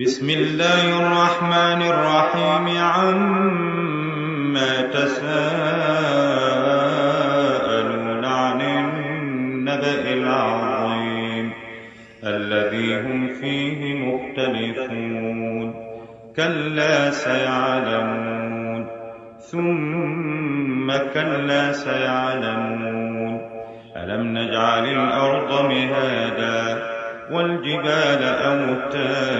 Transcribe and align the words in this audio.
بسم 0.00 0.30
الله 0.30 0.84
الرحمن 0.98 1.82
الرحيم 1.82 2.66
عما 2.78 4.72
تساءلون 4.96 5.44
عن 8.24 8.60
النبأ 8.60 10.12
العظيم 10.12 11.52
الذي 12.24 13.00
هم 13.00 13.28
فيه 13.28 13.94
مختلفون 13.94 15.74
كلا 16.36 17.10
سيعلمون 17.10 18.86
ثم 19.50 20.92
كلا 21.14 21.72
سيعلمون 21.72 23.40
ألم 23.96 24.38
نجعل 24.38 24.84
الأرض 24.84 25.64
مهادا 25.64 26.90
والجبال 27.32 28.22
أوتادا 28.24 29.39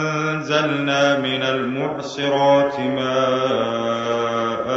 وأنزلنا 0.61 1.19
من 1.19 1.43
المعصرات 1.43 2.79
ماء 2.79 4.67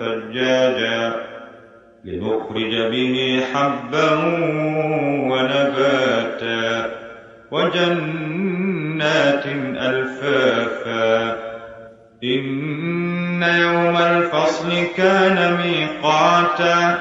ثجاجا 0.00 1.14
لنخرج 2.04 2.90
به 2.90 3.42
حبا 3.54 4.14
ونباتا 5.30 6.90
وجنات 7.50 9.46
ألفافا 9.76 11.32
إن 12.24 13.42
يوم 13.42 13.96
الفصل 13.96 14.70
كان 14.96 15.56
ميقاتا 15.56 16.98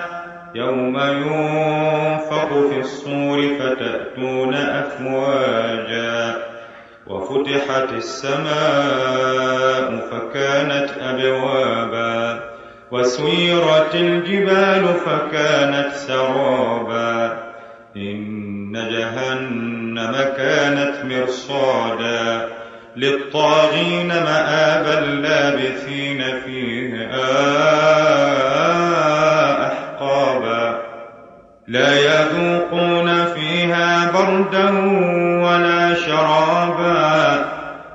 يوم 0.56 0.98
ينفق 1.00 2.50
في 2.70 2.80
الصور 2.80 3.42
فتأتون 3.60 4.54
أفواجا 4.54 5.99
وفتحت 7.10 7.94
السماء 7.94 8.50
فكانت 10.12 10.90
أبوابا 11.02 12.40
وسيرت 12.92 13.96
الجبال 13.96 14.88
فكانت 15.06 15.94
سرابا 15.94 17.38
إن 17.98 18.74
جهنم 18.74 20.14
كانت 20.38 20.96
مرصادا 21.06 22.50
للطاغين 22.96 24.08
مآبا 24.08 25.06
لابثين 25.06 26.24
فيها 26.46 27.70
لا 31.70 32.00
يذوقون 32.00 33.26
فيها 33.26 34.12
بردا 34.12 34.70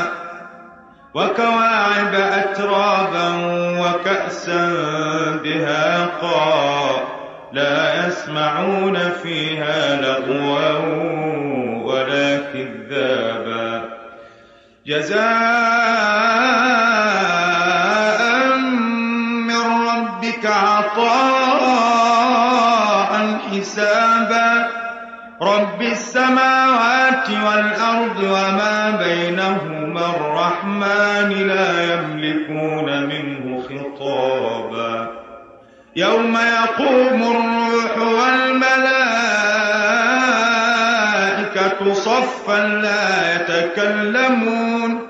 وكواعب 1.15 2.15
أترابا 2.15 3.29
وكأسا 3.81 4.73
دهاقا. 5.45 6.91
لا 7.53 8.07
يسمعون 8.07 8.99
فيها 9.23 10.01
لغوا 10.01 10.79
ولا 11.85 12.37
كذابا. 12.37 13.85
جزاء 14.87 15.80
عطاء 20.99 22.31
حسابا 23.51 24.71
رب 25.43 25.83
السماوات 25.83 27.31
والأرض 27.31 28.23
وما 28.23 28.91
بينهما 29.05 30.07
الرحمن 30.17 31.49
لا 31.49 31.95
يملكون 31.95 33.03
منه 33.03 33.63
خطابا. 33.63 35.11
يوم 35.97 36.37
يقوم 36.37 37.23
الروح 37.23 37.99
والملائكة 37.99 39.01
صفا 41.95 42.67
لا 42.67 43.35
يتكلمون. 43.35 45.10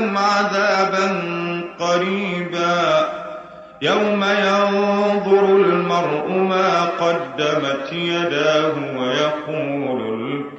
أنذرناكم 0.00 0.18
عذابا 0.18 1.20
قريبا. 1.78 3.08
يوم 3.82 4.24
ينظر 4.24 5.44
المرء 5.44 6.28
ما 6.28 6.84
قدمت 6.84 7.92
يداه 7.92 8.74
ويقول 8.96 10.00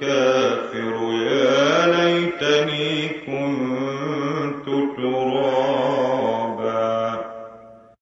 الكافر 0.02 1.11